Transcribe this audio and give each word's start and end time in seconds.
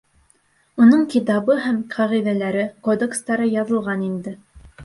Уның 0.85 1.03
китабы 1.15 1.57
һәм 1.67 1.77
ҡағиҙәләре, 1.97 2.65
кодекстары 2.89 3.51
яҙылған 3.53 4.05
инде. 4.09 4.39